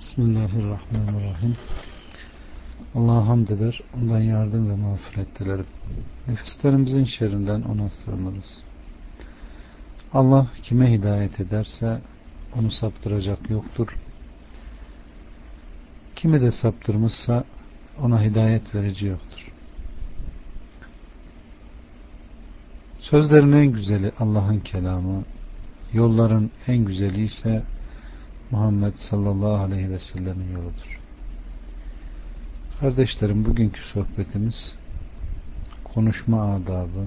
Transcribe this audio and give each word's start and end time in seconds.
Bismillahirrahmanirrahim. 0.00 1.56
Allah'a 2.94 3.28
hamd 3.28 3.48
eder, 3.48 3.80
ondan 3.96 4.20
yardım 4.20 4.70
ve 4.70 4.76
mağfiret 4.76 5.38
dilerim. 5.38 5.66
Nefislerimizin 6.28 7.04
şerrinden 7.04 7.62
ona 7.62 7.90
sığınırız. 7.90 8.62
Allah 10.12 10.46
kime 10.62 10.92
hidayet 10.92 11.40
ederse 11.40 12.00
onu 12.58 12.70
saptıracak 12.70 13.50
yoktur. 13.50 13.96
Kimi 16.16 16.40
de 16.40 16.52
saptırmışsa 16.52 17.44
ona 18.02 18.22
hidayet 18.22 18.74
verici 18.74 19.06
yoktur. 19.06 19.52
Sözlerin 22.98 23.52
en 23.52 23.66
güzeli 23.66 24.12
Allah'ın 24.18 24.60
kelamı, 24.60 25.24
yolların 25.92 26.50
en 26.66 26.84
güzeli 26.84 27.24
ise 27.24 27.62
Muhammed 28.50 28.94
sallallahu 29.10 29.62
aleyhi 29.62 29.90
ve 29.90 29.98
sellemin 29.98 30.52
yoludur. 30.52 31.00
Kardeşlerim 32.80 33.44
bugünkü 33.44 33.80
sohbetimiz 33.92 34.74
konuşma 35.84 36.54
adabı, 36.54 37.06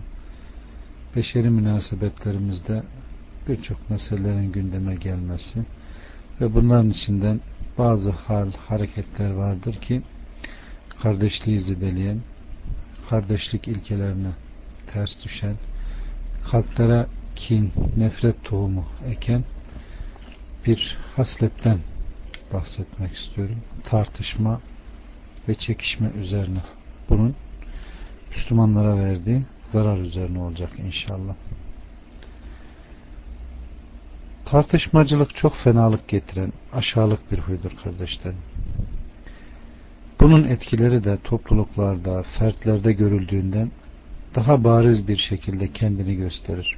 beşeri 1.15 1.49
münasebetlerimizde 1.49 2.83
birçok 3.47 3.89
meselelerin 3.89 4.51
gündeme 4.51 4.95
gelmesi 4.95 5.65
ve 6.41 6.53
bunların 6.53 6.89
içinden 6.89 7.39
bazı 7.77 8.11
hal, 8.11 8.51
hareketler 8.51 9.31
vardır 9.31 9.73
ki 9.73 10.01
kardeşliği 11.01 11.61
zedeleyen, 11.61 12.19
kardeşlik 13.09 13.67
ilkelerine 13.67 14.31
ters 14.93 15.23
düşen, 15.23 15.55
kalplere 16.51 17.05
kin, 17.35 17.71
nefret 17.97 18.43
tohumu 18.43 18.85
eken 19.07 19.43
bir 20.65 20.97
hasletten 21.15 21.79
bahsetmek 22.53 23.13
istiyorum. 23.13 23.57
Tartışma 23.83 24.61
ve 25.47 25.55
çekişme 25.55 26.09
üzerine. 26.09 26.61
Bunun 27.09 27.35
Müslümanlara 28.29 28.97
verdiği 28.97 29.45
zarar 29.65 29.97
üzerine 29.97 30.39
olacak 30.39 30.69
inşallah. 30.85 31.35
Tartışmacılık 34.45 35.35
çok 35.35 35.55
fenalık 35.63 36.07
getiren 36.07 36.53
aşağılık 36.73 37.31
bir 37.31 37.39
huydur 37.39 37.71
kardeşlerim. 37.83 38.37
Bunun 40.19 40.43
etkileri 40.43 41.03
de 41.03 41.17
topluluklarda, 41.23 42.23
fertlerde 42.39 42.93
görüldüğünden 42.93 43.71
daha 44.35 44.63
bariz 44.63 45.07
bir 45.07 45.17
şekilde 45.17 45.73
kendini 45.73 46.15
gösterir. 46.15 46.77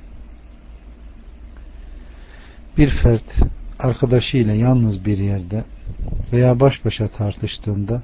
Bir 2.77 2.89
fert 3.03 3.35
arkadaşıyla 3.79 4.53
yalnız 4.53 5.05
bir 5.05 5.17
yerde 5.17 5.63
veya 6.33 6.59
baş 6.59 6.85
başa 6.85 7.07
tartıştığında 7.07 8.03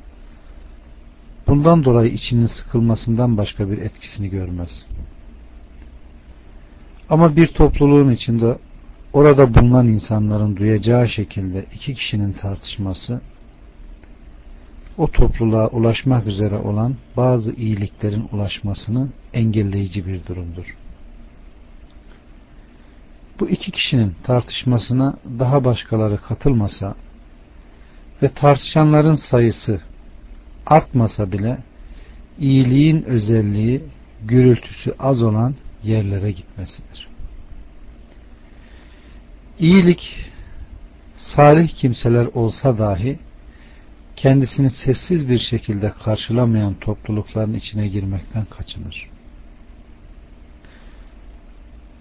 bundan 1.48 1.84
dolayı 1.84 2.12
içinin 2.12 2.46
sıkılmasından 2.46 3.38
başka 3.38 3.70
bir 3.70 3.78
etkisini 3.78 4.30
görmez. 4.30 4.86
Ama 7.10 7.36
bir 7.36 7.48
topluluğun 7.48 8.12
içinde 8.12 8.58
orada 9.14 9.54
bulunan 9.56 9.88
insanların 9.88 10.56
duyacağı 10.58 11.10
şekilde 11.10 11.66
iki 11.74 11.94
kişinin 11.94 12.34
tartışması 12.34 13.22
o 14.98 15.12
topluluğa 15.12 15.68
ulaşmak 15.68 16.28
üzere 16.28 16.58
olan 16.58 16.96
bazı 17.18 17.54
iyiliklerin 17.54 18.28
ulaşmasını 18.32 19.10
engelleyici 19.34 20.06
bir 20.08 20.26
durumdur 20.26 20.81
bu 23.42 23.50
iki 23.50 23.72
kişinin 23.72 24.16
tartışmasına 24.24 25.18
daha 25.40 25.66
başkaları 25.66 26.22
katılmasa 26.22 26.96
ve 28.22 28.30
tartışanların 28.30 29.16
sayısı 29.16 29.82
artmasa 30.66 31.32
bile 31.32 31.58
iyiliğin 32.40 33.04
özelliği 33.04 33.84
gürültüsü 34.22 34.94
az 35.00 35.22
olan 35.22 35.56
yerlere 35.84 36.32
gitmesidir. 36.32 37.08
İyilik 39.60 40.26
salih 41.16 41.70
kimseler 41.70 42.26
olsa 42.26 42.78
dahi 42.78 43.20
kendisini 44.16 44.70
sessiz 44.70 45.30
bir 45.30 45.40
şekilde 45.40 45.94
karşılamayan 46.04 46.74
toplulukların 46.74 47.54
içine 47.54 47.88
girmekten 47.88 48.46
kaçınır. 48.46 49.10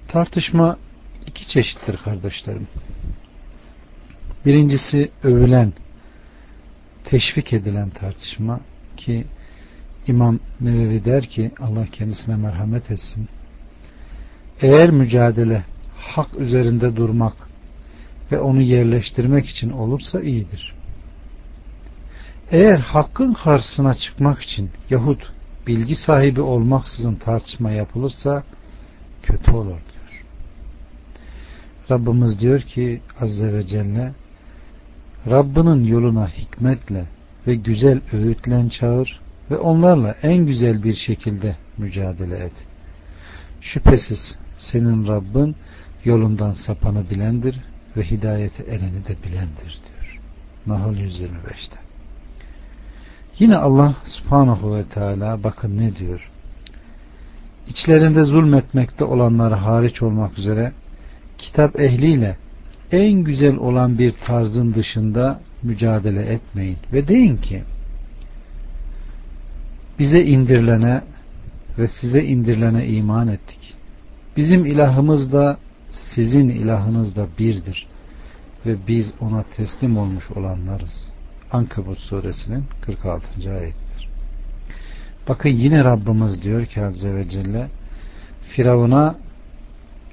Tartışma 0.08 0.78
iki 1.30 1.46
çeşittir 1.48 1.96
kardeşlerim. 1.96 2.68
Birincisi 4.46 5.10
övülen, 5.22 5.72
teşvik 7.04 7.52
edilen 7.52 7.90
tartışma 7.90 8.60
ki 8.96 9.24
İmam 10.06 10.40
Nevevi 10.60 11.04
der 11.04 11.26
ki 11.26 11.50
Allah 11.60 11.86
kendisine 11.86 12.36
merhamet 12.36 12.90
etsin. 12.90 13.28
Eğer 14.60 14.90
mücadele 14.90 15.64
hak 15.96 16.38
üzerinde 16.38 16.96
durmak 16.96 17.36
ve 18.32 18.40
onu 18.40 18.60
yerleştirmek 18.60 19.48
için 19.48 19.70
olursa 19.70 20.20
iyidir. 20.20 20.74
Eğer 22.50 22.78
hakkın 22.78 23.32
karşısına 23.32 23.94
çıkmak 23.94 24.42
için 24.42 24.70
yahut 24.90 25.32
bilgi 25.66 25.96
sahibi 25.96 26.40
olmaksızın 26.40 27.14
tartışma 27.14 27.70
yapılırsa 27.70 28.44
kötü 29.22 29.50
olur. 29.50 29.89
Rabbimiz 31.90 32.40
diyor 32.40 32.60
ki 32.60 33.00
Azze 33.20 33.52
ve 33.52 33.66
Celle 33.66 34.14
Rabbinin 35.26 35.84
yoluna 35.84 36.28
hikmetle 36.28 37.06
ve 37.46 37.54
güzel 37.54 38.00
öğütlen 38.12 38.68
çağır 38.68 39.20
ve 39.50 39.56
onlarla 39.56 40.16
en 40.22 40.46
güzel 40.46 40.82
bir 40.82 40.96
şekilde 40.96 41.56
mücadele 41.78 42.36
et. 42.36 42.52
Şüphesiz 43.60 44.38
senin 44.58 45.06
Rabbin 45.06 45.56
yolundan 46.04 46.52
sapanı 46.52 47.10
bilendir 47.10 47.60
ve 47.96 48.02
hidayeti 48.10 48.62
eleni 48.62 49.06
de 49.06 49.16
bilendir 49.24 49.80
diyor. 49.86 50.20
Nahl 50.66 50.94
125'te. 50.94 51.76
Yine 53.38 53.56
Allah 53.56 53.96
subhanahu 54.04 54.74
ve 54.74 54.84
teala 54.84 55.44
bakın 55.44 55.78
ne 55.78 55.96
diyor. 55.96 56.30
İçlerinde 57.68 58.24
zulmetmekte 58.24 59.04
olanları 59.04 59.54
hariç 59.54 60.02
olmak 60.02 60.38
üzere 60.38 60.72
kitap 61.40 61.80
ehliyle 61.80 62.36
en 62.92 63.12
güzel 63.12 63.56
olan 63.56 63.98
bir 63.98 64.12
tarzın 64.26 64.74
dışında 64.74 65.40
mücadele 65.62 66.22
etmeyin 66.22 66.78
ve 66.92 67.08
deyin 67.08 67.36
ki 67.36 67.64
bize 69.98 70.24
indirilene 70.24 71.02
ve 71.78 71.88
size 71.88 72.24
indirilene 72.24 72.86
iman 72.86 73.28
ettik. 73.28 73.74
Bizim 74.36 74.66
ilahımız 74.66 75.32
da 75.32 75.58
sizin 76.14 76.48
ilahınız 76.48 77.16
da 77.16 77.26
birdir 77.38 77.86
ve 78.66 78.76
biz 78.88 79.12
ona 79.20 79.44
teslim 79.56 79.98
olmuş 79.98 80.30
olanlarız. 80.30 81.10
Ankabut 81.52 81.98
suresinin 81.98 82.64
46. 82.82 83.50
ayettir. 83.50 84.08
Bakın 85.28 85.48
yine 85.48 85.84
Rabbimiz 85.84 86.42
diyor 86.42 86.66
ki 86.66 86.84
Azze 86.84 87.14
ve 87.14 87.28
Celle 87.28 87.68
Firavun'a 88.48 89.16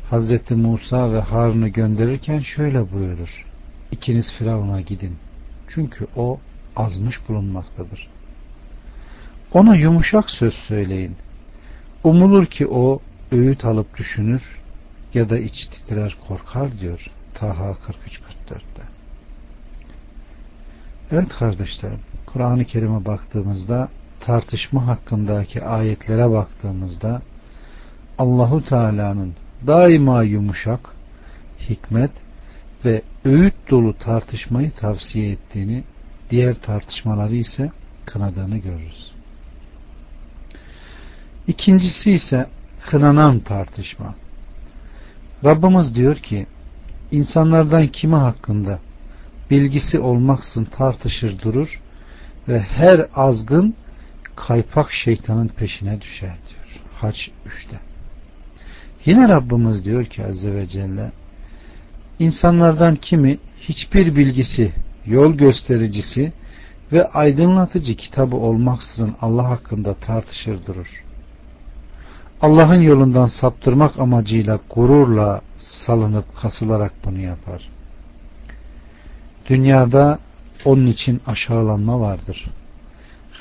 Hazreti 0.10 0.56
Musa 0.56 1.14
ve 1.14 1.20
Harun'u 1.20 1.70
gönderirken 1.70 2.40
şöyle 2.40 2.92
buyurur. 2.92 3.46
İkiniz 3.92 4.34
Firavun'a 4.38 4.82
gidin. 4.82 5.18
Çünkü 5.68 6.08
o 6.16 6.40
azmış 6.76 7.30
bulunmaktadır. 7.30 8.08
Ona 9.54 9.76
yumuşak 9.76 10.30
söz 10.30 10.54
söyleyin. 10.54 11.16
Umulur 12.04 12.46
ki 12.46 12.68
o 12.68 13.02
öğüt 13.32 13.66
alıp 13.66 13.98
düşünür 13.98 14.42
ya 15.14 15.30
da 15.30 15.40
iç 15.40 15.68
titrer 15.68 16.18
korkar 16.28 16.80
diyor 16.80 17.08
Taha 17.34 17.72
43-44'te. 17.72 18.84
Evet 21.12 21.30
kardeşlerim 21.30 22.00
Kur'an-ı 22.26 22.66
Kerim'e 22.66 23.06
baktığımızda 23.06 23.90
tartışma 24.20 24.88
hakkındaki 24.88 25.64
ayetlere 25.64 26.32
baktığımızda 26.32 27.22
Allahu 28.18 28.66
Teala'nın 28.66 29.34
daima 29.68 30.24
yumuşak, 30.24 30.80
hikmet 31.70 32.12
ve 32.86 33.02
öğüt 33.26 33.56
dolu 33.70 33.98
tartışmayı 33.98 34.72
tavsiye 34.72 35.32
ettiğini, 35.32 35.84
diğer 36.30 36.56
tartışmaları 36.56 37.36
ise 37.36 37.72
kınadığını 38.06 38.58
görürüz. 38.58 39.12
İkincisi 41.48 42.12
ise 42.12 42.50
kınanan 42.90 43.40
tartışma. 43.40 44.16
Rabbimiz 45.44 45.96
diyor 45.96 46.16
ki, 46.16 46.48
insanlardan 47.12 47.88
kimi 47.88 48.16
hakkında 48.16 48.80
bilgisi 49.52 50.00
olmaksın 50.00 50.66
tartışır 50.66 51.42
durur 51.42 51.82
ve 52.48 52.60
her 52.60 53.08
azgın 53.16 53.76
kaypak 54.36 54.92
şeytanın 54.92 55.48
peşine 55.48 56.02
düşer 56.02 56.38
diyor. 56.50 56.82
Haç 56.96 57.30
3'te. 57.46 57.80
Yine 59.08 59.30
Rabbimiz 59.30 59.86
diyor 59.86 60.06
ki 60.06 60.26
Azze 60.26 60.54
ve 60.54 60.68
Celle 60.68 61.12
insanlardan 62.20 62.96
kimi 62.96 63.38
hiçbir 63.60 64.16
bilgisi 64.16 64.74
yol 65.06 65.34
göstericisi 65.34 66.34
ve 66.92 67.08
aydınlatıcı 67.08 67.96
kitabı 67.96 68.36
olmaksızın 68.36 69.16
Allah 69.22 69.50
hakkında 69.50 69.94
tartışır 69.94 70.66
durur. 70.66 71.04
Allah'ın 72.42 72.82
yolundan 72.82 73.28
saptırmak 73.28 74.00
amacıyla 74.00 74.60
gururla 74.76 75.42
salınıp 75.58 76.26
kasılarak 76.42 76.94
bunu 77.06 77.20
yapar. 77.20 77.70
Dünyada 79.50 80.20
onun 80.66 80.88
için 80.88 81.22
aşağılanma 81.28 82.00
vardır. 82.00 82.50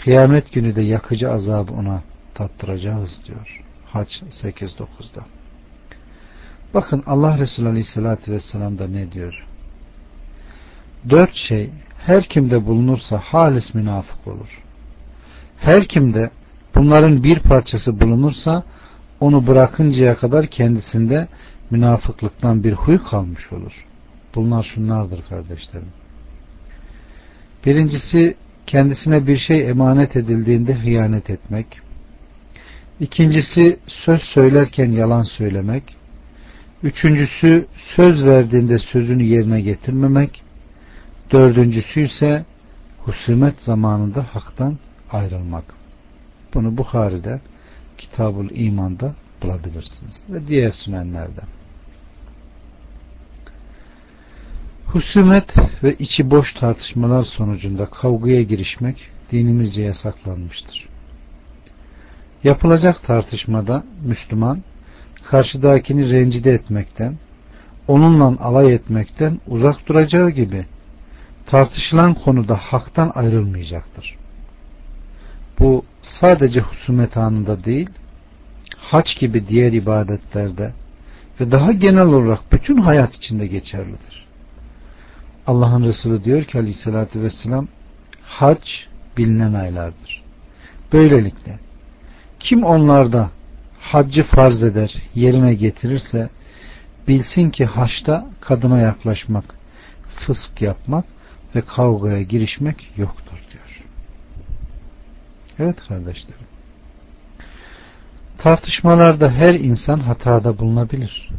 Kıyamet 0.04 0.52
günü 0.52 0.76
de 0.76 0.82
yakıcı 0.82 1.30
azabı 1.30 1.72
ona 1.72 2.02
tattıracağız 2.34 3.20
diyor. 3.26 3.64
Haç 3.92 4.22
8-9'da. 4.22 5.24
Bakın 6.74 7.02
Allah 7.06 7.38
Resulü 7.38 7.68
Aleyhisselatü 7.68 8.32
Vesselam 8.32 8.78
da 8.78 8.88
ne 8.88 9.12
diyor? 9.12 9.46
Dört 11.10 11.34
şey 11.34 11.70
her 11.98 12.24
kimde 12.24 12.66
bulunursa 12.66 13.18
halis 13.18 13.74
münafık 13.74 14.26
olur. 14.26 14.62
Her 15.56 15.88
kimde 15.88 16.30
bunların 16.74 17.22
bir 17.22 17.40
parçası 17.40 18.00
bulunursa 18.00 18.62
onu 19.20 19.46
bırakıncaya 19.46 20.16
kadar 20.16 20.46
kendisinde 20.46 21.28
münafıklıktan 21.70 22.64
bir 22.64 22.72
huy 22.72 22.98
kalmış 22.98 23.52
olur. 23.52 23.86
Bunlar 24.34 24.62
şunlardır 24.74 25.22
kardeşlerim. 25.28 25.88
Birincisi 27.66 28.36
kendisine 28.66 29.26
bir 29.26 29.38
şey 29.38 29.70
emanet 29.70 30.16
edildiğinde 30.16 30.74
hıyanet 30.74 31.30
etmek. 31.30 31.66
İkincisi 33.00 33.78
söz 33.86 34.22
söylerken 34.22 34.92
yalan 34.92 35.22
söylemek. 35.22 35.82
Üçüncüsü 36.82 37.66
söz 37.96 38.24
verdiğinde 38.24 38.78
sözünü 38.78 39.22
yerine 39.22 39.60
getirmemek. 39.60 40.42
Dördüncüsü 41.30 42.00
ise 42.00 42.44
husumet 42.98 43.62
zamanında 43.62 44.22
haktan 44.22 44.78
ayrılmak. 45.10 45.64
Bunu 46.54 46.76
Bukhari'de 46.76 47.40
Kitabul 47.98 48.50
İman'da 48.50 49.14
bulabilirsiniz. 49.42 50.24
Ve 50.28 50.48
diğer 50.48 50.72
sünenlerde. 50.72 51.40
Husumet 54.86 55.56
ve 55.82 55.94
içi 55.98 56.30
boş 56.30 56.54
tartışmalar 56.54 57.24
sonucunda 57.24 57.86
kavgaya 57.86 58.42
girişmek 58.42 59.08
dinimizce 59.32 59.82
yasaklanmıştır. 59.82 60.88
Yapılacak 62.44 63.02
tartışmada 63.06 63.84
Müslüman 64.04 64.62
karşıdakini 65.30 66.10
rencide 66.10 66.50
etmekten, 66.50 67.14
onunla 67.88 68.34
alay 68.40 68.74
etmekten 68.74 69.40
uzak 69.46 69.86
duracağı 69.88 70.30
gibi 70.30 70.66
tartışılan 71.46 72.14
konuda 72.14 72.56
haktan 72.56 73.12
ayrılmayacaktır. 73.14 74.16
Bu 75.58 75.84
sadece 76.02 76.60
husumet 76.60 77.16
anında 77.16 77.64
değil, 77.64 77.90
haç 78.76 79.18
gibi 79.18 79.48
diğer 79.48 79.72
ibadetlerde 79.72 80.72
ve 81.40 81.52
daha 81.52 81.72
genel 81.72 82.06
olarak 82.06 82.52
bütün 82.52 82.76
hayat 82.76 83.14
içinde 83.14 83.46
geçerlidir. 83.46 84.26
Allah'ın 85.46 85.84
Resulü 85.84 86.24
diyor 86.24 86.44
ki 86.44 86.58
aleyhissalatü 86.58 87.22
vesselam 87.22 87.68
hac 88.22 88.60
bilinen 89.16 89.54
aylardır. 89.54 90.22
Böylelikle 90.92 91.58
kim 92.40 92.64
onlarda 92.64 93.30
haccı 93.92 94.22
farz 94.22 94.62
eder, 94.62 94.96
yerine 95.14 95.54
getirirse 95.54 96.30
bilsin 97.08 97.50
ki 97.50 97.64
haçta 97.64 98.26
kadına 98.40 98.78
yaklaşmak, 98.78 99.44
fısk 100.16 100.62
yapmak 100.62 101.04
ve 101.54 101.60
kavgaya 101.60 102.22
girişmek 102.22 102.92
yoktur 102.96 103.38
diyor. 103.52 103.84
Evet 105.58 105.76
kardeşlerim. 105.88 106.46
Tartışmalarda 108.38 109.30
her 109.30 109.54
insan 109.54 110.00
hatada 110.00 110.58
bulunabilir. 110.58 111.30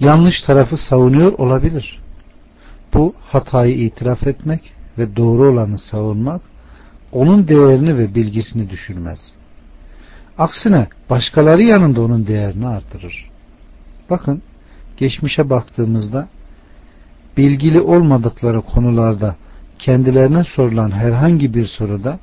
Yanlış 0.00 0.42
tarafı 0.42 0.76
savunuyor 0.76 1.32
olabilir. 1.32 2.00
Bu 2.94 3.14
hatayı 3.20 3.76
itiraf 3.76 4.26
etmek 4.26 4.72
ve 4.98 5.16
doğru 5.16 5.52
olanı 5.52 5.78
savunmak 5.78 6.42
onun 7.12 7.48
değerini 7.48 7.98
ve 7.98 8.14
bilgisini 8.14 8.70
düşürmez. 8.70 9.34
Aksine 10.38 10.88
başkaları 11.10 11.62
yanında 11.62 12.00
onun 12.00 12.26
değerini 12.26 12.66
artırır. 12.66 13.30
Bakın 14.10 14.42
geçmişe 14.96 15.50
baktığımızda 15.50 16.28
bilgili 17.36 17.80
olmadıkları 17.80 18.60
konularda 18.62 19.36
kendilerine 19.78 20.44
sorulan 20.44 20.90
herhangi 20.90 21.54
bir 21.54 21.66
soruda 21.66 22.18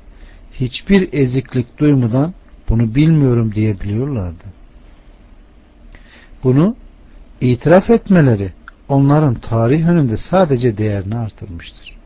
hiçbir 0.52 1.12
eziklik 1.12 1.78
duymadan 1.78 2.34
bunu 2.68 2.94
bilmiyorum 2.94 3.54
diyebiliyorlardı. 3.54 4.44
Bunu 6.44 6.76
itiraf 7.40 7.90
etmeleri 7.90 8.52
onların 8.88 9.34
tarih 9.34 9.88
önünde 9.88 10.16
sadece 10.16 10.78
değerini 10.78 11.16
artırmıştır. 11.16 12.01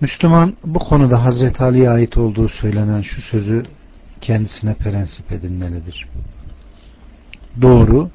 Müslüman 0.00 0.56
bu 0.64 0.78
konuda 0.78 1.24
Hazreti 1.24 1.62
Ali'ye 1.62 1.90
ait 1.90 2.16
olduğu 2.16 2.48
söylenen 2.48 3.02
şu 3.02 3.20
sözü 3.20 3.62
kendisine 4.20 4.74
prensip 4.74 5.32
edinmelidir. 5.32 6.08
Doğru, 7.62 8.10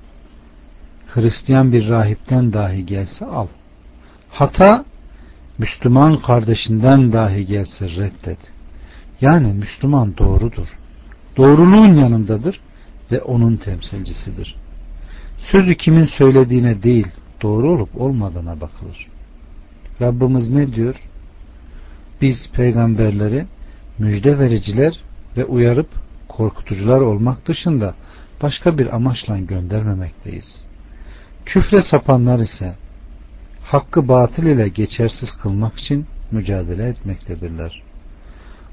Hristiyan 1.07 1.71
bir 1.71 1.89
rahipten 1.89 2.53
dahi 2.53 2.85
gelse 2.85 3.25
al. 3.25 3.47
Hata, 4.29 4.85
Müslüman 5.57 6.17
kardeşinden 6.17 7.13
dahi 7.13 7.45
gelse 7.45 7.89
reddet. 7.89 8.39
Yani 9.21 9.53
Müslüman 9.53 10.17
doğrudur. 10.17 10.67
Doğruluğun 11.37 11.93
yanındadır 11.93 12.59
ve 13.11 13.21
onun 13.21 13.57
temsilcisidir. 13.57 14.55
Sözü 15.51 15.75
kimin 15.75 16.05
söylediğine 16.05 16.83
değil, 16.83 17.07
doğru 17.41 17.71
olup 17.71 18.01
olmadığına 18.01 18.61
bakılır. 18.61 19.07
Rabbimiz 20.01 20.49
ne 20.49 20.73
diyor? 20.73 20.95
Biz 22.23 22.49
peygamberleri 22.53 23.45
müjde 23.99 24.39
vericiler 24.39 24.99
ve 25.37 25.45
uyarıp 25.45 25.89
korkutucular 26.29 27.01
olmak 27.01 27.47
dışında 27.47 27.95
başka 28.41 28.77
bir 28.77 28.95
amaçla 28.95 29.37
göndermemekteyiz. 29.37 30.63
Küfre 31.45 31.81
sapanlar 31.81 32.39
ise 32.39 32.75
hakkı 33.63 34.07
batıl 34.07 34.43
ile 34.43 34.67
geçersiz 34.67 35.29
kılmak 35.41 35.79
için 35.79 36.05
mücadele 36.31 36.87
etmektedirler. 36.87 37.83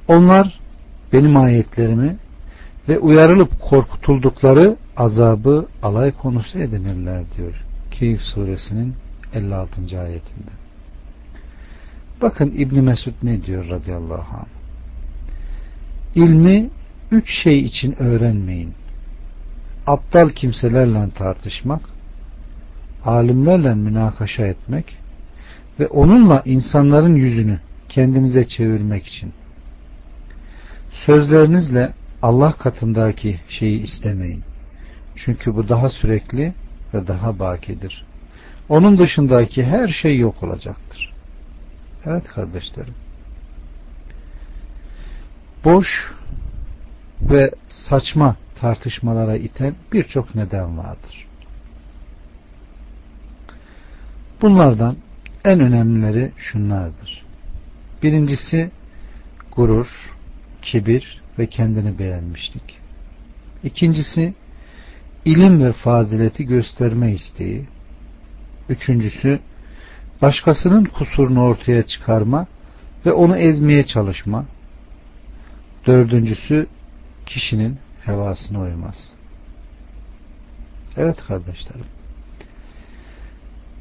Onlar 0.08 0.60
benim 1.12 1.36
ayetlerimi 1.36 2.16
ve 2.88 2.98
uyarılıp 2.98 3.60
korkutuldukları 3.60 4.76
azabı 4.96 5.66
alay 5.82 6.12
konusu 6.12 6.58
edinirler 6.58 7.24
diyor. 7.36 7.64
Keyif 7.90 8.20
suresinin 8.20 8.94
56. 9.34 10.00
ayetinde. 10.00 10.69
Bakın 12.22 12.52
İbn 12.56 12.80
Mesud 12.80 13.12
ne 13.22 13.42
diyor 13.42 13.68
radıyallahu 13.68 14.36
anh. 14.36 14.46
İlmi 16.14 16.70
üç 17.10 17.42
şey 17.42 17.60
için 17.60 18.02
öğrenmeyin. 18.02 18.74
Aptal 19.86 20.28
kimselerle 20.28 21.10
tartışmak, 21.10 21.80
alimlerle 23.04 23.74
münakaşa 23.74 24.46
etmek 24.46 24.98
ve 25.80 25.86
onunla 25.86 26.42
insanların 26.44 27.14
yüzünü 27.14 27.60
kendinize 27.88 28.48
çevirmek 28.48 29.06
için. 29.06 29.32
Sözlerinizle 31.06 31.92
Allah 32.22 32.52
katındaki 32.52 33.40
şeyi 33.48 33.82
istemeyin. 33.82 34.42
Çünkü 35.16 35.54
bu 35.54 35.68
daha 35.68 35.90
sürekli 35.90 36.54
ve 36.94 37.06
daha 37.06 37.38
bakidir. 37.38 38.04
Onun 38.68 38.98
dışındaki 38.98 39.64
her 39.64 39.88
şey 39.88 40.18
yok 40.18 40.42
olacaktır. 40.42 41.09
Evet 42.04 42.24
kardeşlerim. 42.24 42.94
Boş 45.64 45.88
ve 47.22 47.50
saçma 47.68 48.36
tartışmalara 48.54 49.36
iten 49.36 49.74
birçok 49.92 50.34
neden 50.34 50.78
vardır. 50.78 51.26
Bunlardan 54.42 54.96
en 55.44 55.60
önemlileri 55.60 56.32
şunlardır. 56.36 57.22
Birincisi 58.02 58.70
gurur, 59.56 59.86
kibir 60.62 61.22
ve 61.38 61.46
kendini 61.46 61.98
beğenmişlik. 61.98 62.78
İkincisi 63.62 64.34
ilim 65.24 65.64
ve 65.64 65.72
fazileti 65.72 66.46
gösterme 66.46 67.12
isteği. 67.12 67.68
Üçüncüsü 68.68 69.40
başkasının 70.22 70.84
kusurunu 70.84 71.42
ortaya 71.42 71.86
çıkarma 71.86 72.46
ve 73.06 73.12
onu 73.12 73.36
ezmeye 73.36 73.86
çalışma. 73.86 74.44
Dördüncüsü 75.86 76.66
kişinin 77.26 77.78
hevasına 78.04 78.60
uymaz. 78.60 79.12
Evet 80.96 81.16
kardeşlerim. 81.28 81.86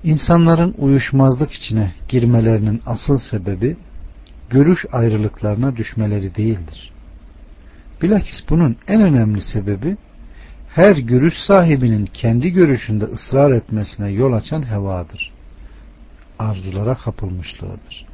İnsanların 0.04 0.76
uyuşmazlık 0.78 1.52
içine 1.52 1.94
girmelerinin 2.08 2.82
asıl 2.86 3.18
sebebi 3.18 3.78
görüş 4.50 4.86
ayrılıklarına 4.92 5.76
düşmeleri 5.76 6.36
değildir. 6.36 6.92
Bilakis 8.02 8.50
bunun 8.50 8.78
en 8.88 9.02
önemli 9.02 9.42
sebebi 9.42 9.98
her 10.70 10.96
görüş 10.96 11.34
sahibinin 11.48 12.06
kendi 12.06 12.52
görüşünde 12.52 13.06
ısrar 13.06 13.52
etmesine 13.52 14.10
yol 14.10 14.34
açan 14.34 14.72
hevadır. 14.72 15.39
Arzulara 16.40 16.98
kapılmışlığıdır. 16.98 18.06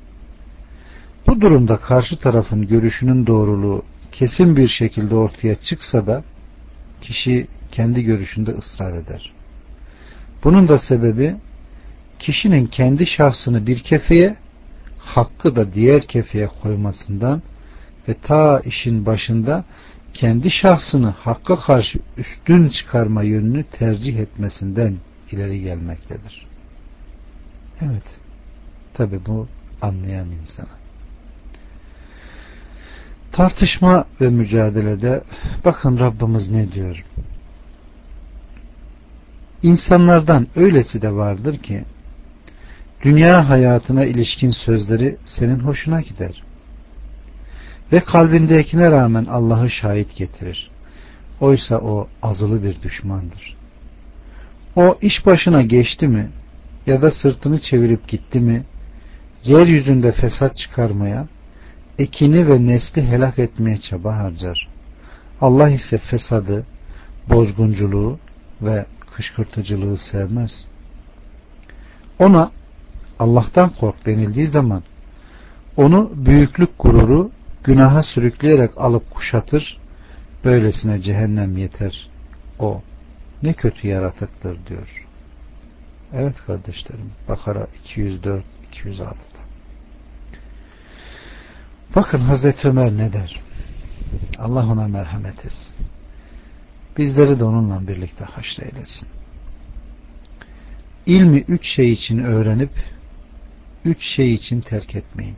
Bu 1.27 1.41
durumda 1.41 1.77
karşı 1.77 2.19
tarafın 2.19 2.67
görüşünün 2.67 3.27
doğruluğu 3.27 3.83
kesin 4.11 4.55
bir 4.55 4.67
şekilde 4.67 5.15
ortaya 5.15 5.55
çıksa 5.55 6.07
da 6.07 6.23
kişi 7.01 7.47
kendi 7.71 8.03
görüşünde 8.03 8.51
ısrar 8.51 8.93
eder. 8.93 9.33
Bunun 10.43 10.67
da 10.67 10.79
sebebi 10.79 11.35
kişinin 12.19 12.65
kendi 12.65 13.07
şahsını 13.07 13.67
bir 13.67 13.79
kefeye, 13.79 14.35
hakkı 14.99 15.55
da 15.55 15.73
diğer 15.73 16.01
kefeye 16.07 16.47
koymasından 16.47 17.41
ve 18.07 18.13
ta 18.13 18.59
işin 18.59 19.05
başında 19.05 19.65
kendi 20.13 20.51
şahsını 20.51 21.09
hakka 21.09 21.59
karşı 21.59 21.99
üstün 22.17 22.69
çıkarma 22.69 23.23
yönünü 23.23 23.63
tercih 23.63 24.19
etmesinden 24.19 24.97
ileri 25.31 25.61
gelmektedir. 25.61 26.44
Evet. 27.81 28.03
Tabi 28.93 29.25
bu 29.25 29.47
anlayan 29.81 30.29
insana. 30.29 30.85
Tartışma 33.31 34.05
ve 34.21 34.29
mücadelede 34.29 35.23
bakın 35.65 35.99
Rabbimiz 35.99 36.49
ne 36.49 36.71
diyor? 36.71 37.05
İnsanlardan 39.63 40.47
öylesi 40.55 41.01
de 41.01 41.11
vardır 41.11 41.57
ki 41.57 41.85
dünya 43.01 43.49
hayatına 43.49 44.05
ilişkin 44.05 44.51
sözleri 44.51 45.17
senin 45.25 45.59
hoşuna 45.59 46.01
gider. 46.01 46.43
Ve 47.91 47.99
kalbindekine 47.99 48.91
rağmen 48.91 49.25
Allah'ı 49.25 49.69
şahit 49.69 50.15
getirir. 50.15 50.71
Oysa 51.39 51.77
o 51.77 52.07
azılı 52.21 52.63
bir 52.63 52.81
düşmandır. 52.81 53.55
O 54.75 54.97
iş 55.01 55.25
başına 55.25 55.61
geçti 55.61 56.07
mi 56.07 56.29
ya 56.85 57.01
da 57.01 57.11
sırtını 57.11 57.59
çevirip 57.59 58.07
gitti 58.07 58.39
mi 58.39 58.63
yeryüzünde 59.43 60.11
fesat 60.11 60.57
çıkarmaya, 60.57 61.27
ekini 61.99 62.47
ve 62.47 62.67
nesli 62.67 63.01
helak 63.07 63.39
etmeye 63.39 63.79
çaba 63.79 64.17
harcar. 64.17 64.67
Allah 65.41 65.69
ise 65.69 65.97
fesadı, 65.97 66.65
bozgunculuğu 67.29 68.19
ve 68.61 68.85
kışkırtıcılığı 69.15 69.97
sevmez. 70.11 70.51
Ona 72.19 72.51
Allah'tan 73.19 73.69
kork 73.69 74.05
denildiği 74.05 74.47
zaman 74.47 74.83
onu 75.77 76.11
büyüklük 76.15 76.69
gururu 76.79 77.31
günaha 77.63 78.03
sürükleyerek 78.03 78.77
alıp 78.77 79.11
kuşatır. 79.11 79.77
Böylesine 80.45 81.01
cehennem 81.01 81.57
yeter. 81.57 82.09
O 82.59 82.81
ne 83.43 83.53
kötü 83.53 83.87
yaratıktır 83.87 84.57
diyor. 84.67 85.04
Evet 86.17 86.35
kardeşlerim. 86.47 87.11
Bakara 87.29 87.67
204 87.83 88.45
206'da. 88.73 89.15
Bakın 91.95 92.19
Hazreti 92.19 92.67
Ömer 92.67 92.97
ne 92.97 93.13
der? 93.13 93.41
Allah 94.39 94.71
ona 94.71 94.87
merhamet 94.87 95.45
etsin. 95.45 95.75
Bizleri 96.97 97.39
de 97.39 97.43
onunla 97.43 97.87
birlikte 97.87 98.25
haşreylesin. 98.25 99.09
İlmi 101.05 101.37
üç 101.37 101.75
şey 101.75 101.91
için 101.91 102.19
öğrenip 102.19 102.71
üç 103.85 104.03
şey 104.15 104.33
için 104.33 104.61
terk 104.61 104.95
etmeyin. 104.95 105.37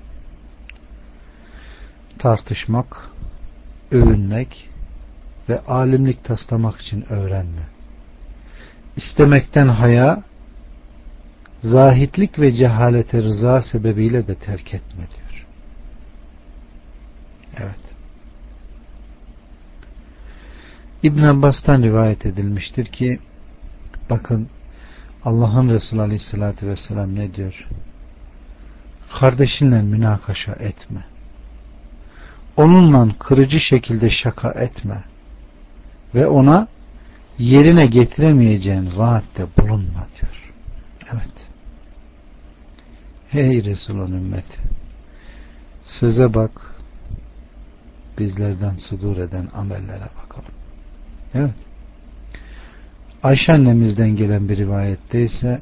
Tartışmak, 2.20 3.10
övünmek 3.92 4.70
ve 5.50 5.60
alimlik 5.60 6.24
taslamak 6.24 6.82
için 6.82 7.06
öğrenme. 7.10 7.68
İstemekten 8.96 9.68
haya, 9.68 10.24
zahitlik 11.60 12.40
ve 12.40 12.52
cehalete 12.54 13.24
rıza 13.24 13.62
sebebiyle 13.62 14.28
de 14.28 14.36
terk 14.36 14.74
etme 14.74 15.08
diyor. 15.16 15.46
Evet. 17.58 17.80
İbn 21.04 21.22
Abbas'tan 21.22 21.84
rivayet 21.84 22.26
edilmiştir 22.26 22.86
ki 22.86 23.20
bakın 24.10 24.50
Allah'ın 25.24 25.70
Resulü 25.70 26.02
Aleyhisselatü 26.02 26.68
Vesselam 26.68 27.16
ne 27.16 27.34
diyor? 27.34 27.68
Kardeşinle 29.20 29.82
münakaşa 29.82 30.52
etme. 30.52 31.06
Onunla 32.58 33.08
kırıcı 33.20 33.60
şekilde 33.60 34.10
şaka 34.10 34.52
etme. 34.52 35.04
Ve 36.16 36.28
ona 36.28 36.68
yerine 37.38 37.86
getiremeyeceğin 37.86 38.98
vaatte 38.98 39.46
bulunma 39.58 40.08
diyor. 40.22 40.37
Evet. 41.14 41.50
Hey 43.28 43.64
Resulün 43.64 44.12
ümmeti. 44.12 44.58
Söze 45.86 46.34
bak. 46.34 46.52
Bizlerden 48.20 48.76
sudur 48.76 49.18
eden 49.18 49.48
amellere 49.54 50.10
bakalım. 50.24 50.52
Evet. 51.34 51.54
Ayşe 53.24 53.54
annemizden 53.54 54.10
gelen 54.10 54.50
bir 54.50 54.58
rivayette 54.58 55.22
ise 55.22 55.62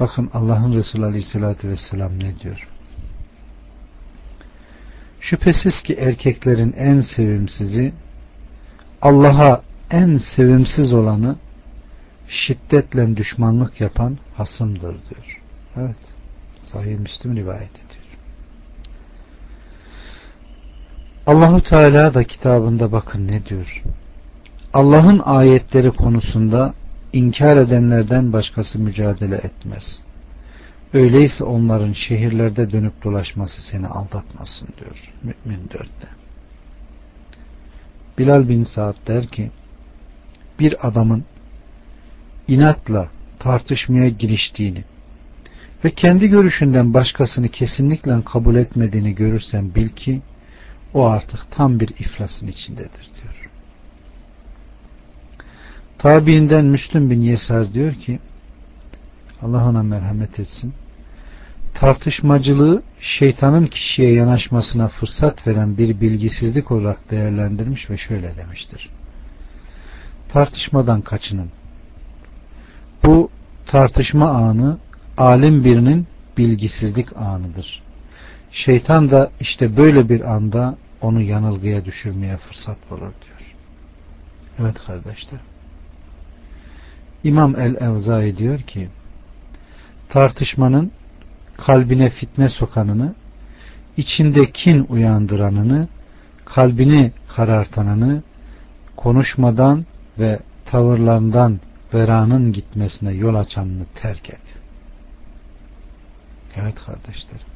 bakın 0.00 0.30
Allah'ın 0.32 0.74
Resulü 0.74 1.04
Aleyhisselatü 1.04 1.68
Vesselam 1.68 2.18
ne 2.18 2.40
diyor? 2.40 2.68
Şüphesiz 5.20 5.82
ki 5.82 5.94
erkeklerin 5.94 6.72
en 6.72 7.00
sevimsizi 7.00 7.92
Allah'a 9.02 9.62
en 9.90 10.16
sevimsiz 10.36 10.92
olanı 10.92 11.36
şiddetle 12.28 13.16
düşmanlık 13.16 13.80
yapan 13.80 14.18
hasımdır 14.34 14.96
diyor. 15.10 15.42
Evet. 15.76 15.96
Sahih 16.60 16.98
Müslüm 16.98 17.36
rivayet 17.36 17.70
ediyor. 17.70 18.06
Allahu 21.26 21.62
Teala 21.62 22.14
da 22.14 22.24
kitabında 22.24 22.92
bakın 22.92 23.26
ne 23.26 23.46
diyor? 23.46 23.82
Allah'ın 24.72 25.18
ayetleri 25.24 25.90
konusunda 25.90 26.74
inkar 27.12 27.56
edenlerden 27.56 28.32
başkası 28.32 28.78
mücadele 28.78 29.36
etmez. 29.36 30.02
Öyleyse 30.94 31.44
onların 31.44 31.92
şehirlerde 31.92 32.70
dönüp 32.70 33.04
dolaşması 33.04 33.62
seni 33.70 33.86
aldatmasın 33.86 34.68
diyor 34.78 35.12
Mümin 35.22 35.68
4'te. 35.68 36.08
Bilal 38.18 38.48
bin 38.48 38.64
Saad 38.64 38.96
der 39.06 39.26
ki 39.26 39.50
bir 40.58 40.88
adamın 40.88 41.24
inatla 42.48 43.08
tartışmaya 43.38 44.08
giriştiğini 44.08 44.84
ve 45.84 45.90
kendi 45.90 46.28
görüşünden 46.28 46.94
başkasını 46.94 47.48
kesinlikle 47.48 48.24
kabul 48.24 48.56
etmediğini 48.56 49.14
görürsen 49.14 49.74
bil 49.74 49.88
ki 49.88 50.22
o 50.94 51.06
artık 51.06 51.40
tam 51.50 51.80
bir 51.80 51.88
iflasın 51.88 52.46
içindedir 52.46 53.10
diyor. 53.22 53.50
Tabiinden 55.98 56.64
Müslüm 56.64 57.10
bin 57.10 57.20
Yesar 57.20 57.72
diyor 57.72 57.94
ki 57.94 58.18
Allah 59.42 59.68
ona 59.68 59.82
merhamet 59.82 60.40
etsin. 60.40 60.74
Tartışmacılığı 61.74 62.82
şeytanın 63.00 63.66
kişiye 63.66 64.12
yanaşmasına 64.12 64.88
fırsat 64.88 65.46
veren 65.46 65.78
bir 65.78 66.00
bilgisizlik 66.00 66.70
olarak 66.70 67.10
değerlendirmiş 67.10 67.90
ve 67.90 67.98
şöyle 67.98 68.36
demiştir. 68.36 68.90
Tartışmadan 70.28 71.00
kaçının. 71.00 71.50
Bu 73.04 73.30
tartışma 73.66 74.30
anı 74.30 74.78
alim 75.16 75.64
birinin 75.64 76.06
bilgisizlik 76.36 77.16
anıdır. 77.16 77.82
Şeytan 78.50 79.10
da 79.10 79.30
işte 79.40 79.76
böyle 79.76 80.08
bir 80.08 80.34
anda 80.34 80.76
onu 81.00 81.22
yanılgıya 81.22 81.84
düşürmeye 81.84 82.36
fırsat 82.36 82.90
bulur 82.90 83.00
diyor. 83.00 83.54
Evet 84.58 84.76
kardeşler. 84.86 85.40
İmam 87.24 87.56
el-Evzai 87.60 88.38
diyor 88.38 88.60
ki 88.60 88.88
tartışmanın 90.08 90.92
kalbine 91.56 92.10
fitne 92.10 92.48
sokanını 92.48 93.14
içinde 93.96 94.50
kin 94.50 94.86
uyandıranını 94.88 95.88
kalbini 96.44 97.12
karartanını 97.36 98.22
konuşmadan 98.96 99.86
ve 100.18 100.38
tavırlarından 100.64 101.60
veranın 101.94 102.52
gitmesine 102.52 103.12
yol 103.12 103.34
açanını 103.34 103.86
terk 103.94 104.30
et. 104.30 104.40
Evet 106.56 106.74
kardeşlerim. 106.74 107.46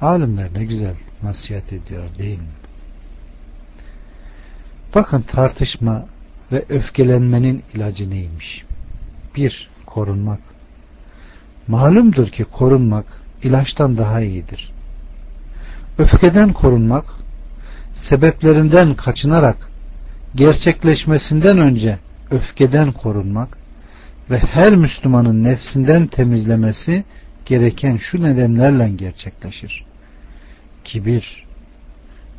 Alimler 0.00 0.48
ne 0.54 0.64
güzel 0.64 0.94
nasihat 1.22 1.72
ediyor 1.72 2.04
değil 2.18 2.38
mi? 2.38 2.54
Bakın 4.94 5.22
tartışma 5.22 6.06
ve 6.52 6.64
öfkelenmenin 6.68 7.62
ilacı 7.74 8.10
neymiş? 8.10 8.64
Bir, 9.36 9.70
korunmak. 9.86 10.40
Malumdur 11.68 12.28
ki 12.28 12.44
korunmak 12.44 13.06
ilaçtan 13.42 13.96
daha 13.98 14.20
iyidir. 14.20 14.72
Öfkeden 15.98 16.52
korunmak 16.52 17.04
sebeplerinden 17.94 18.94
kaçınarak 18.94 19.56
gerçekleşmesinden 20.34 21.58
önce 21.58 21.98
öfkeden 22.32 22.92
korunmak 22.92 23.58
ve 24.30 24.38
her 24.38 24.76
Müslümanın 24.76 25.44
nefsinden 25.44 26.06
temizlemesi 26.06 27.04
gereken 27.44 27.96
şu 27.96 28.22
nedenlerle 28.22 28.88
gerçekleşir. 28.88 29.84
Kibir, 30.84 31.44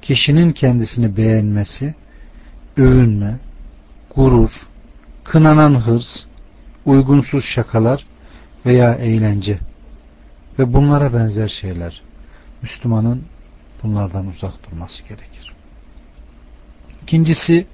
kişinin 0.02 0.52
kendisini 0.52 1.18
beğenmesi, 1.18 1.96
övünme, 2.78 3.40
gurur, 4.16 4.50
kınanan 5.24 5.76
hırs, 5.76 6.26
uygunsuz 6.86 7.46
şakalar 7.56 8.06
veya 8.66 8.96
eğlence 8.96 9.60
ve 10.60 10.74
bunlara 10.74 11.14
benzer 11.14 11.52
şeyler. 11.62 12.02
Müslümanın 12.62 13.24
bunlardan 13.84 14.28
uzak 14.28 14.54
durması 14.72 15.04
gerekir. 15.04 15.54
İkincisi 17.04 17.68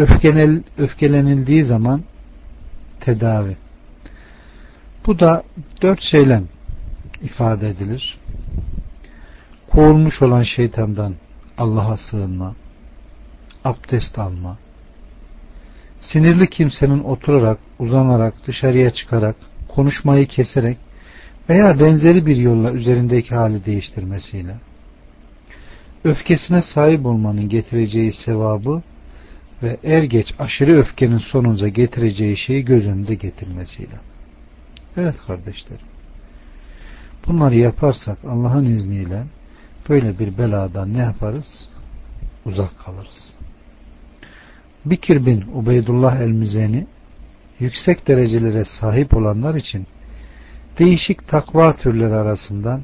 öfkenel, 0.00 0.62
öfkelenildiği 0.78 1.64
zaman 1.64 2.02
tedavi. 3.00 3.56
Bu 5.06 5.18
da 5.18 5.42
dört 5.82 6.02
şeyle 6.02 6.42
ifade 7.22 7.68
edilir. 7.68 8.18
Kovulmuş 9.70 10.22
olan 10.22 10.42
şeytandan 10.42 11.14
Allah'a 11.58 11.96
sığınma, 11.96 12.54
abdest 13.64 14.18
alma, 14.18 14.58
sinirli 16.00 16.50
kimsenin 16.50 17.04
oturarak, 17.04 17.58
uzanarak, 17.78 18.34
dışarıya 18.46 18.90
çıkarak, 18.90 19.36
konuşmayı 19.68 20.26
keserek 20.26 20.78
veya 21.48 21.80
benzeri 21.80 22.26
bir 22.26 22.36
yolla 22.36 22.72
üzerindeki 22.72 23.34
hali 23.34 23.64
değiştirmesiyle, 23.64 24.56
öfkesine 26.04 26.62
sahip 26.62 27.06
olmanın 27.06 27.48
getireceği 27.48 28.12
sevabı 28.12 28.82
ve 29.62 29.76
er 29.84 30.02
geç 30.02 30.34
aşırı 30.38 30.78
öfkenin 30.78 31.18
sonunca 31.18 31.68
getireceği 31.68 32.36
şeyi 32.36 32.64
göz 32.64 32.86
önünde 32.86 33.14
getirmesiyle. 33.14 34.00
Evet 34.96 35.14
kardeşlerim. 35.26 35.86
Bunları 37.26 37.56
yaparsak 37.56 38.18
Allah'ın 38.24 38.64
izniyle 38.64 39.24
böyle 39.88 40.18
bir 40.18 40.38
beladan 40.38 40.94
ne 40.94 40.98
yaparız? 40.98 41.68
Uzak 42.44 42.78
kalırız. 42.78 43.32
Bikir 44.84 45.26
bin 45.26 45.44
Ubeydullah 45.54 46.20
el-Müzeni 46.20 46.86
yüksek 47.58 48.08
derecelere 48.08 48.64
sahip 48.64 49.16
olanlar 49.16 49.54
için 49.54 49.86
değişik 50.78 51.28
takva 51.28 51.76
türleri 51.76 52.14
arasından 52.14 52.82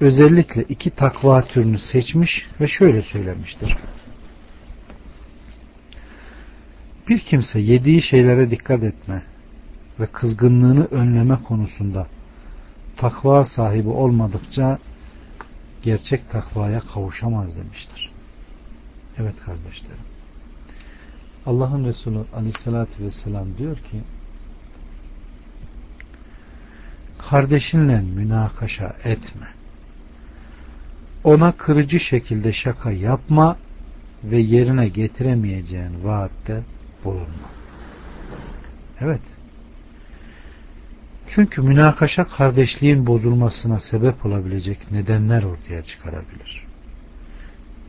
özellikle 0.00 0.62
iki 0.62 0.90
takva 0.90 1.42
türünü 1.42 1.78
seçmiş 1.78 2.46
ve 2.60 2.68
şöyle 2.68 3.02
söylemiştir. 3.02 3.76
Bir 7.08 7.18
kimse 7.18 7.58
yediği 7.58 8.02
şeylere 8.02 8.50
dikkat 8.50 8.82
etme 8.82 9.22
ve 10.00 10.06
kızgınlığını 10.06 10.84
önleme 10.84 11.42
konusunda 11.42 12.06
takva 12.96 13.44
sahibi 13.44 13.88
olmadıkça 13.88 14.78
gerçek 15.82 16.30
takvaya 16.30 16.80
kavuşamaz 16.80 17.56
demiştir. 17.56 18.10
Evet 19.18 19.34
kardeşlerim. 19.46 20.04
Allah'ın 21.46 21.84
Resulü 21.84 22.24
aleyhissalatü 22.34 23.04
vesselam 23.04 23.58
diyor 23.58 23.76
ki 23.76 24.02
kardeşinle 27.30 28.00
münakaşa 28.00 28.96
etme. 29.04 29.48
Ona 31.24 31.52
kırıcı 31.52 32.00
şekilde 32.00 32.52
şaka 32.52 32.90
yapma 32.90 33.56
ve 34.24 34.38
yerine 34.38 34.88
getiremeyeceğin 34.88 36.04
vaatte 36.04 36.64
bulunma. 37.04 37.48
Evet. 39.00 39.20
Çünkü 41.28 41.62
münakaşa 41.62 42.24
kardeşliğin 42.24 43.06
bozulmasına 43.06 43.80
sebep 43.80 44.26
olabilecek 44.26 44.92
nedenler 44.92 45.42
ortaya 45.42 45.84
çıkarabilir. 45.84 46.66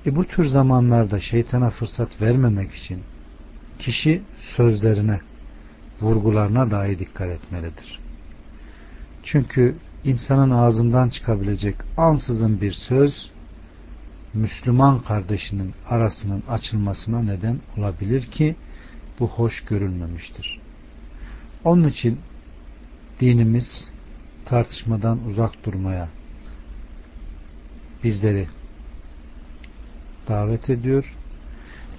E 0.05 0.15
bu 0.15 0.25
tür 0.25 0.45
zamanlarda 0.45 1.21
şeytana 1.21 1.69
fırsat 1.69 2.21
vermemek 2.21 2.73
için 2.75 3.03
kişi 3.79 4.21
sözlerine, 4.55 5.19
vurgularına 6.01 6.71
dahi 6.71 6.99
dikkat 6.99 7.29
etmelidir. 7.29 7.99
Çünkü 9.23 9.75
insanın 10.03 10.49
ağzından 10.49 11.09
çıkabilecek 11.09 11.75
ansızın 11.97 12.61
bir 12.61 12.71
söz 12.71 13.31
Müslüman 14.33 14.99
kardeşinin 14.99 15.73
arasının 15.89 16.43
açılmasına 16.49 17.21
neden 17.21 17.59
olabilir 17.77 18.21
ki 18.21 18.55
bu 19.19 19.27
hoş 19.27 19.61
görülmemiştir. 19.61 20.59
Onun 21.63 21.87
için 21.87 22.19
dinimiz 23.19 23.91
tartışmadan 24.45 25.19
uzak 25.27 25.65
durmaya 25.65 26.09
bizleri 28.03 28.47
davet 30.27 30.69
ediyor. 30.69 31.15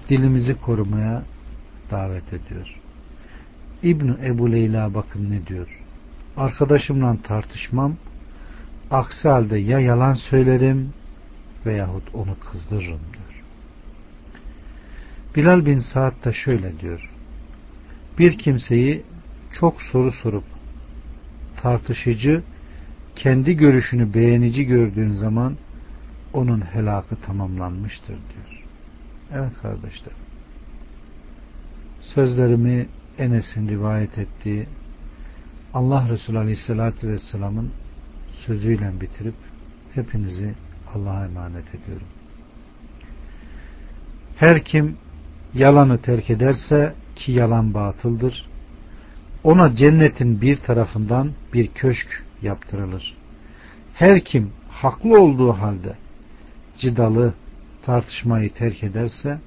Dilimizi 0.09 0.61
korumaya 0.61 1.23
davet 1.91 2.33
ediyor. 2.33 2.79
İbn 3.83 4.09
Ebu 4.25 4.51
Leyla 4.51 4.93
bakın 4.93 5.29
ne 5.31 5.47
diyor. 5.47 5.79
Arkadaşımla 6.37 7.17
tartışmam 7.23 7.97
aksi 8.91 9.27
halde 9.27 9.57
ya 9.57 9.79
yalan 9.79 10.13
söylerim 10.13 10.93
veyahut 11.65 12.15
onu 12.15 12.39
kızdırırım 12.39 13.01
diyor. 13.13 13.43
Bilal 15.35 15.65
bin 15.65 15.79
Saad 15.79 16.25
da 16.25 16.33
şöyle 16.33 16.79
diyor. 16.79 17.10
Bir 18.21 18.37
kimseyi 18.37 19.03
çok 19.53 19.81
soru 19.81 20.11
sorup 20.11 20.43
tartışıcı, 21.61 22.43
kendi 23.15 23.53
görüşünü 23.53 24.13
beğenici 24.13 24.65
gördüğün 24.65 25.09
zaman 25.09 25.57
onun 26.33 26.61
helakı 26.61 27.15
tamamlanmıştır 27.15 28.07
diyor. 28.07 28.63
Evet 29.33 29.51
kardeşler. 29.61 30.13
Sözlerimi 32.01 32.87
Enes'in 33.17 33.67
rivayet 33.67 34.17
ettiği 34.17 34.67
Allah 35.73 36.09
Resulü 36.09 36.37
Aleyhisselatü 36.37 37.07
Vesselam'ın 37.07 37.71
sözüyle 38.45 39.01
bitirip 39.01 39.35
hepinizi 39.93 40.55
Allah'a 40.93 41.25
emanet 41.25 41.75
ediyorum. 41.75 42.07
Her 44.37 44.63
kim 44.63 44.97
yalanı 45.53 46.01
terk 46.01 46.29
ederse 46.29 46.93
ki 47.15 47.31
yalan 47.31 47.73
batıldır 47.73 48.51
ona 49.43 49.75
cennetin 49.75 50.41
bir 50.41 50.57
tarafından 50.57 51.31
bir 51.53 51.67
köşk 51.67 52.23
yaptırılır. 52.41 53.17
Her 53.93 54.23
kim 54.23 54.51
haklı 54.69 55.21
olduğu 55.21 55.53
halde 55.53 55.97
cidalı 56.77 57.33
tartışmayı 57.81 58.53
terk 58.53 58.83
ederse 58.83 59.39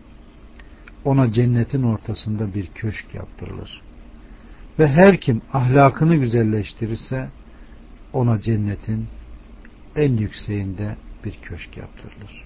ona 1.05 1.33
cennetin 1.33 1.83
ortasında 1.83 2.55
bir 2.55 2.67
köşk 2.67 3.15
yaptırılır. 3.15 3.81
Ve 4.79 4.89
her 4.89 5.21
kim 5.21 5.43
ahlakını 5.53 6.17
güzelleştirirse 6.17 7.29
ona 8.13 8.41
cennetin 8.41 9.07
en 9.97 10.17
yükseğinde 10.17 10.97
bir 11.25 11.39
köşk 11.43 11.77
yaptırılır. 11.77 12.45